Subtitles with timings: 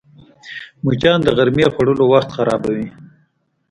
[0.85, 2.87] مچان د غرمې خوړلو وخت خرابوي